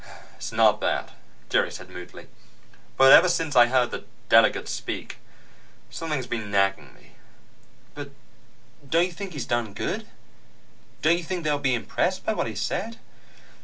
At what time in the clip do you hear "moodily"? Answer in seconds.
1.91-2.25